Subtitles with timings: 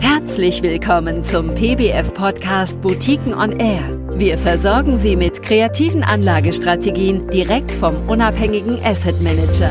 [0.00, 3.98] Herzlich willkommen zum PBF-Podcast Boutiquen on Air.
[4.18, 9.70] Wir versorgen Sie mit kreativen Anlagestrategien direkt vom unabhängigen Asset Manager.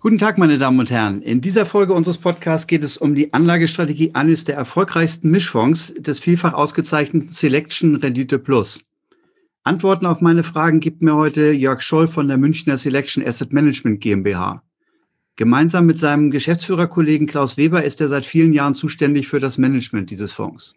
[0.00, 1.22] Guten Tag, meine Damen und Herren.
[1.22, 6.20] In dieser Folge unseres Podcasts geht es um die Anlagestrategie eines der erfolgreichsten Mischfonds des
[6.20, 8.80] vielfach ausgezeichneten Selection Rendite Plus.
[9.62, 14.00] Antworten auf meine Fragen gibt mir heute Jörg Scholl von der Münchner Selection Asset Management
[14.00, 14.62] GmbH.
[15.36, 20.10] Gemeinsam mit seinem Geschäftsführerkollegen Klaus Weber ist er seit vielen Jahren zuständig für das Management
[20.10, 20.74] dieses Fonds.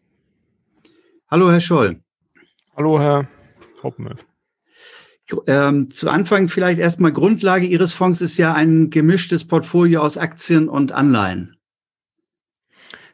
[1.30, 2.00] Hallo, Herr Scholl.
[2.76, 3.28] Hallo, Herr
[3.82, 4.20] Hauptmann.
[5.48, 10.68] Ähm, zu Anfang vielleicht erstmal Grundlage Ihres Fonds ist ja ein gemischtes Portfolio aus Aktien
[10.70, 11.58] und Anleihen.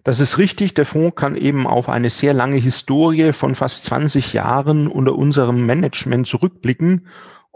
[0.04, 0.74] Das ist richtig.
[0.74, 5.66] Der Fonds kann eben auf eine sehr lange Historie von fast 20 Jahren unter unserem
[5.66, 7.08] Management zurückblicken.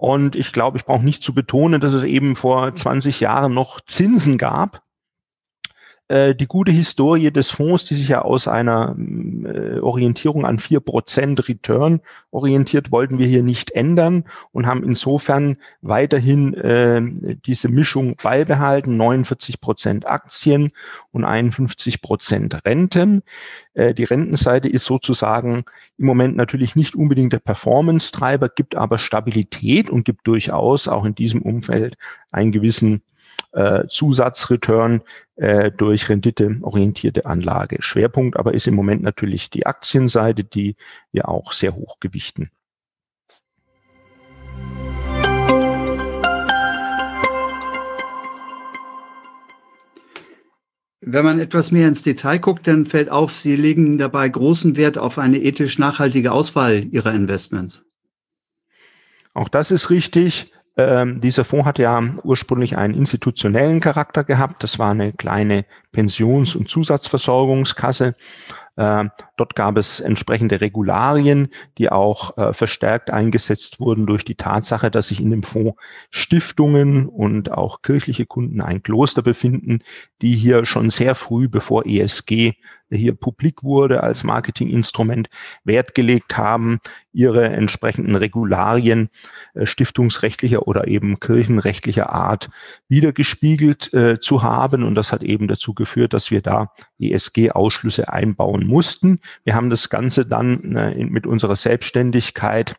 [0.03, 3.79] Und ich glaube, ich brauche nicht zu betonen, dass es eben vor 20 Jahren noch
[3.79, 4.83] Zinsen gab
[6.09, 10.81] äh, die gute Historie des Fonds, die sich ja aus einer äh, Orientierung an vier
[10.81, 17.01] Prozent Return orientiert, wollten wir hier nicht ändern und haben insofern weiterhin äh,
[17.45, 20.71] diese Mischung beibehalten, 49 Prozent Aktien
[21.11, 23.23] und 51 Prozent Renten.
[23.73, 25.63] Äh, die Rentenseite ist sozusagen
[25.97, 31.15] im Moment natürlich nicht unbedingt der Performance-Treiber, gibt aber Stabilität und gibt durchaus auch in
[31.15, 31.95] diesem Umfeld
[32.31, 33.03] einen gewissen
[33.53, 35.01] äh, Zusatzreturn
[35.35, 37.77] äh, durch renditeorientierte Anlage.
[37.81, 40.75] Schwerpunkt aber ist im Moment natürlich die Aktienseite, die
[41.11, 42.49] wir auch sehr hoch gewichten.
[51.05, 54.97] Wenn man etwas mehr ins Detail guckt, dann fällt auf, Sie legen dabei großen Wert
[54.97, 57.83] auf eine ethisch nachhaltige Auswahl Ihrer Investments.
[59.33, 60.53] Auch das ist richtig.
[60.75, 64.63] Ähm, dieser Fonds hat ja ursprünglich einen institutionellen Charakter gehabt.
[64.63, 68.15] Das war eine kleine Pensions- und Zusatzversorgungskasse.
[68.75, 69.05] Äh,
[69.37, 75.09] dort gab es entsprechende Regularien, die auch äh, verstärkt eingesetzt wurden durch die Tatsache, dass
[75.09, 75.77] sich in dem Fonds
[76.09, 79.83] Stiftungen und auch kirchliche Kunden ein Kloster befinden,
[80.23, 82.53] die hier schon sehr früh, bevor ESG
[82.95, 85.29] hier publik wurde als Marketinginstrument,
[85.63, 86.79] Wert gelegt haben,
[87.11, 89.09] ihre entsprechenden Regularien
[89.53, 92.49] äh, stiftungsrechtlicher oder eben kirchenrechtlicher Art
[92.89, 94.83] wiedergespiegelt äh, zu haben.
[94.83, 99.19] Und das hat eben dazu geführt, dass wir da ESG-Ausschlüsse einbauen mussten.
[99.43, 102.75] Wir haben das Ganze dann äh, mit unserer Selbstständigkeit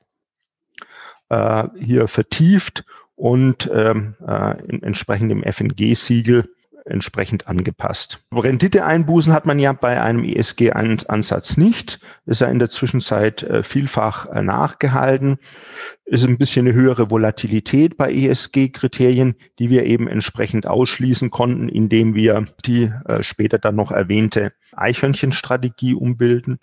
[1.29, 2.85] äh, hier vertieft
[3.17, 6.49] und ähm, äh, entsprechend dem FNG-Siegel
[6.85, 8.21] entsprechend angepasst.
[8.33, 12.01] Renditeeinbußen hat man ja bei einem ESG-Ansatz nicht.
[12.27, 15.39] Ist ja in der Zwischenzeit äh, vielfach äh, nachgehalten.
[16.05, 22.15] Ist ein bisschen eine höhere Volatilität bei ESG-Kriterien, die wir eben entsprechend ausschließen konnten, indem
[22.15, 26.59] wir die äh, später dann noch erwähnte Eichhörnchenstrategie umbilden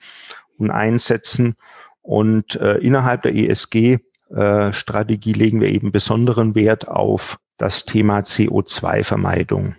[0.58, 1.56] und einsetzen.
[2.04, 9.76] Und innerhalb der ESG-Strategie legen wir eben besonderen Wert auf das Thema CO2-Vermeidung.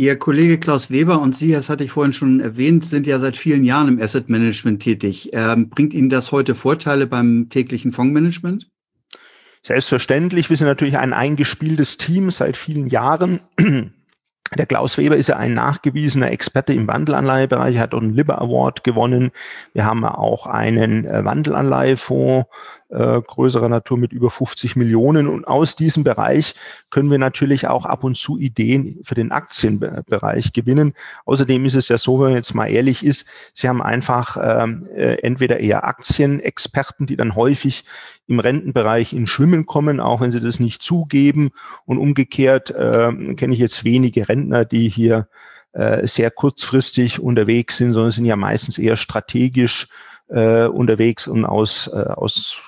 [0.00, 3.36] Ihr Kollege Klaus Weber und Sie, das hatte ich vorhin schon erwähnt, sind ja seit
[3.36, 5.28] vielen Jahren im Asset Management tätig.
[5.34, 8.66] Ähm, bringt Ihnen das heute Vorteile beim täglichen Fondsmanagement?
[9.62, 10.48] Selbstverständlich.
[10.48, 13.40] Wir sind natürlich ein eingespieltes Team seit vielen Jahren.
[14.56, 18.82] Der Klaus Weber ist ja ein nachgewiesener Experte im Wandelanleihebereich, hat auch einen Liber Award
[18.82, 19.30] gewonnen.
[19.74, 22.48] Wir haben auch einen äh, Wandelanleihefonds
[22.90, 25.28] äh, größerer Natur mit über 50 Millionen.
[25.28, 26.54] Und aus diesem Bereich
[26.90, 30.94] können wir natürlich auch ab und zu Ideen für den Aktienbereich gewinnen.
[31.26, 34.88] Außerdem ist es ja so, wenn man jetzt mal ehrlich ist, Sie haben einfach ähm,
[34.96, 37.84] äh, entweder eher Aktienexperten, die dann häufig
[38.30, 41.50] im Rentenbereich in Schwimmen kommen, auch wenn sie das nicht zugeben.
[41.84, 45.28] Und umgekehrt äh, kenne ich jetzt wenige Rentner, die hier
[45.72, 49.88] äh, sehr kurzfristig unterwegs sind, sondern sind ja meistens eher strategisch
[50.28, 52.62] äh, unterwegs und aus, äh, aus,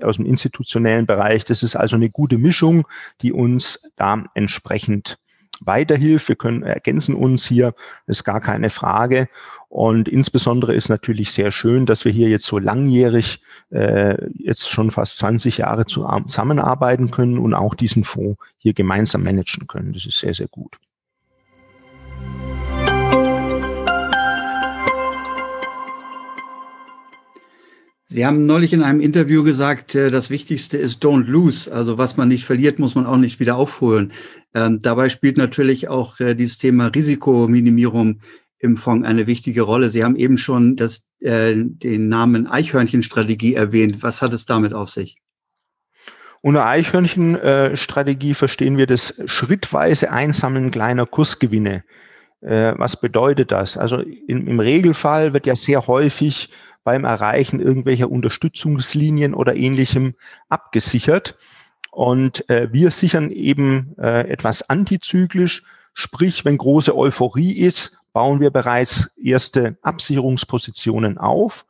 [0.00, 1.44] aus dem institutionellen Bereich.
[1.44, 2.86] Das ist also eine gute Mischung,
[3.20, 5.18] die uns da entsprechend
[5.64, 6.28] weiterhilft.
[6.28, 7.74] Wir können ergänzen uns hier,
[8.06, 9.28] ist gar keine Frage.
[9.68, 14.90] Und insbesondere ist natürlich sehr schön, dass wir hier jetzt so langjährig, äh, jetzt schon
[14.90, 19.92] fast 20 Jahre zusammenarbeiten können und auch diesen Fonds hier gemeinsam managen können.
[19.92, 20.78] Das ist sehr, sehr gut.
[28.14, 31.72] Sie haben neulich in einem Interview gesagt, äh, das Wichtigste ist don't lose.
[31.72, 34.12] Also was man nicht verliert, muss man auch nicht wieder aufholen.
[34.54, 38.20] Ähm, dabei spielt natürlich auch äh, dieses Thema Risikominimierung
[38.60, 39.90] im Fonds eine wichtige Rolle.
[39.90, 44.04] Sie haben eben schon das, äh, den Namen Eichhörnchenstrategie erwähnt.
[44.04, 45.16] Was hat es damit auf sich?
[46.40, 51.82] Unter Eichhörnchen-Strategie verstehen wir das schrittweise Einsammeln kleiner Kursgewinne.
[52.42, 53.76] Äh, was bedeutet das?
[53.76, 56.50] Also im, im Regelfall wird ja sehr häufig
[56.84, 60.14] beim Erreichen irgendwelcher Unterstützungslinien oder ähnlichem
[60.48, 61.36] abgesichert.
[61.90, 65.62] Und äh, wir sichern eben äh, etwas antizyklisch,
[65.94, 71.66] sprich, wenn große Euphorie ist, bauen wir bereits erste Absicherungspositionen auf.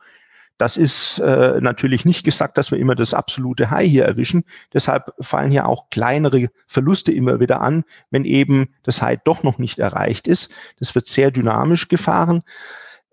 [0.57, 4.45] Das ist äh, natürlich nicht gesagt, dass wir immer das absolute High hier erwischen.
[4.73, 9.59] Deshalb fallen hier auch kleinere Verluste immer wieder an, wenn eben das High doch noch
[9.59, 10.55] nicht erreicht ist.
[10.79, 12.45] Das wird sehr dynamisch gefahren.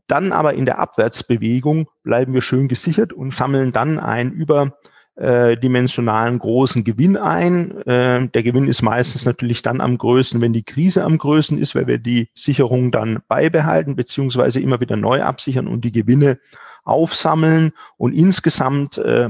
[0.08, 4.74] Dann aber in der Abwärtsbewegung bleiben wir schön gesichert und sammeln dann ein über
[5.16, 7.82] äh, großen Gewinn ein.
[7.86, 11.76] Äh, der Gewinn ist meistens natürlich dann am größten, wenn die Krise am größten ist,
[11.76, 16.40] weil wir die Sicherung dann beibehalten beziehungsweise immer wieder neu absichern und die Gewinne
[16.84, 17.72] aufsammeln.
[17.98, 19.30] Und insgesamt äh,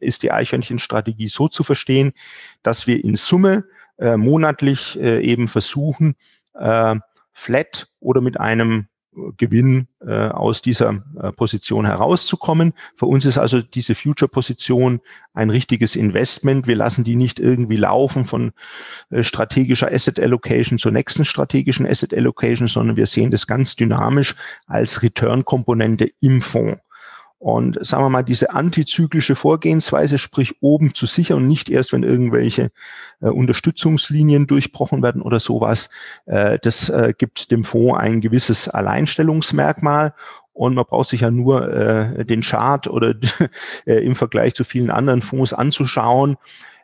[0.00, 2.12] ist die Eichhörnchenstrategie so zu verstehen,
[2.62, 3.64] dass wir in Summe
[4.16, 6.16] monatlich eben versuchen,
[6.54, 8.86] flat oder mit einem
[9.36, 12.74] Gewinn äh, aus dieser äh, Position herauszukommen.
[12.96, 15.00] Für uns ist also diese Future-Position
[15.34, 16.66] ein richtiges Investment.
[16.66, 18.52] Wir lassen die nicht irgendwie laufen von
[19.10, 24.36] äh, strategischer Asset Allocation zur nächsten strategischen Asset Allocation, sondern wir sehen das ganz dynamisch
[24.66, 26.80] als Return-Komponente im Fonds.
[27.40, 32.02] Und sagen wir mal, diese antizyklische Vorgehensweise, sprich oben zu sichern und nicht erst, wenn
[32.02, 32.70] irgendwelche
[33.22, 35.88] äh, Unterstützungslinien durchbrochen werden oder sowas,
[36.26, 40.12] äh, das äh, gibt dem Fonds ein gewisses Alleinstellungsmerkmal.
[40.52, 43.14] Und man braucht sich ja nur äh, den Chart oder
[43.86, 46.36] äh, im Vergleich zu vielen anderen Fonds anzuschauen.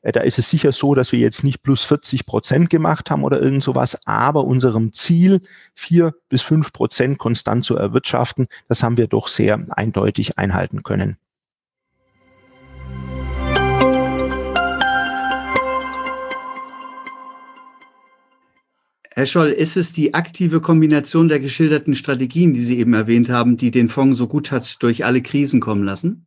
[0.07, 3.25] Äh, da ist es sicher so, dass wir jetzt nicht plus 40 Prozent gemacht haben
[3.25, 5.41] oder irgend sowas, aber unserem Ziel,
[5.75, 11.17] vier bis fünf Prozent konstant zu erwirtschaften, das haben wir doch sehr eindeutig einhalten können.
[19.11, 23.57] Herr Scholl, ist es die aktive Kombination der geschilderten Strategien, die Sie eben erwähnt haben,
[23.57, 26.27] die den Fonds so gut hat durch alle Krisen kommen lassen?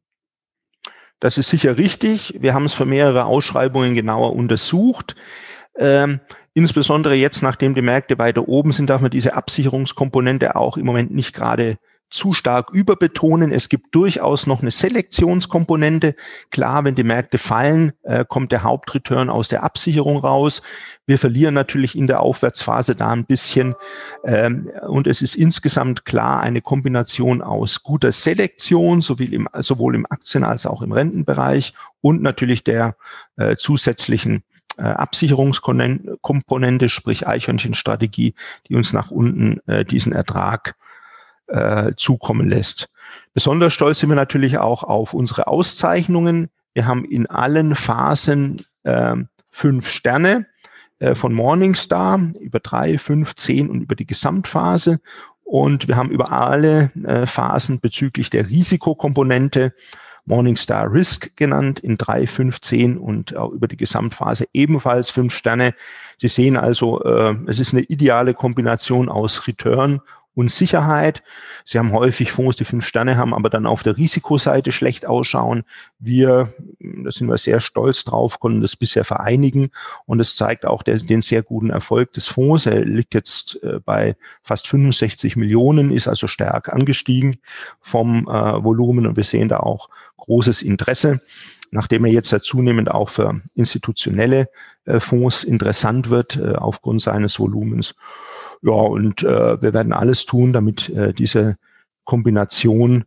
[1.20, 2.38] Das ist sicher richtig.
[2.40, 5.16] Wir haben es für mehrere Ausschreibungen genauer untersucht.
[5.78, 6.20] Ähm,
[6.54, 11.14] insbesondere jetzt, nachdem die Märkte weiter oben sind, darf man diese Absicherungskomponente auch im Moment
[11.14, 11.78] nicht gerade
[12.10, 13.52] zu stark überbetonen.
[13.52, 16.16] Es gibt durchaus noch eine Selektionskomponente.
[16.52, 20.62] Klar, wenn die Märkte fallen, äh, kommt der Hauptreturn aus der Absicherung raus.
[21.06, 23.76] Wir verlieren natürlich in der Aufwärtsphase da ein bisschen.
[24.24, 30.06] Ähm, und es ist insgesamt klar eine Kombination aus guter Selektion, sowohl im, sowohl im
[30.10, 32.96] Aktien- als auch im Rentenbereich und natürlich der
[33.38, 34.44] äh, zusätzlichen
[34.78, 38.34] äh, Absicherungskomponente, sprich Eichhörnchenstrategie,
[38.68, 40.76] die uns nach unten äh, diesen Ertrag
[41.50, 42.90] äh, zukommen lässt.
[43.34, 46.50] Besonders stolz sind wir natürlich auch auf unsere Auszeichnungen.
[46.74, 49.16] Wir haben in allen Phasen äh,
[49.50, 50.46] fünf Sterne
[51.00, 55.00] äh, von Morningstar über drei, fünf, zehn und über die Gesamtphase.
[55.44, 59.74] Und wir haben über alle äh, Phasen bezüglich der Risikokomponente
[60.26, 65.74] Morningstar Risk genannt in drei, fünf, zehn und auch über die Gesamtphase ebenfalls fünf Sterne.
[66.20, 70.02] Sie sehen also, äh, es ist eine ideale Kombination aus Return
[70.36, 71.24] und Sicherheit.
[71.66, 75.64] Sie haben häufig Fonds, die fünf Sterne haben, aber dann auf der Risikoseite schlecht ausschauen.
[76.00, 79.70] Wir, da sind wir sehr stolz drauf, konnten das bisher vereinigen
[80.06, 82.66] und es zeigt auch der, den sehr guten Erfolg des Fonds.
[82.66, 87.38] Er liegt jetzt äh, bei fast 65 Millionen, ist also stark angestiegen
[87.82, 91.22] vom äh, Volumen und wir sehen da auch großes Interesse
[91.72, 94.50] nachdem er jetzt ja zunehmend auch für institutionelle
[94.86, 97.96] äh, Fonds interessant wird äh, aufgrund seines Volumens.
[98.62, 101.58] Ja, und äh, wir werden alles tun, damit äh, diese
[102.04, 103.06] Kombination,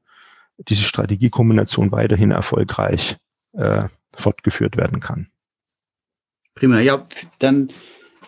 [0.68, 3.16] diese Strategiekombination weiterhin erfolgreich
[3.52, 5.28] äh, fortgeführt werden kann.
[6.54, 6.80] Prima.
[6.80, 7.06] Ja,
[7.38, 7.71] dann,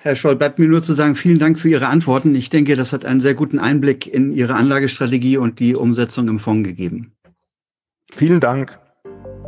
[0.00, 2.34] Herr Scholl, bleibt mir nur zu sagen, vielen Dank für Ihre Antworten.
[2.34, 6.38] Ich denke, das hat einen sehr guten Einblick in Ihre Anlagestrategie und die Umsetzung im
[6.38, 7.12] Fonds gegeben.
[8.12, 8.78] Vielen Dank.